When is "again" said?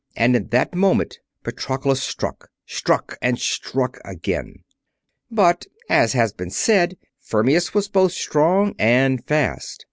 4.03-4.63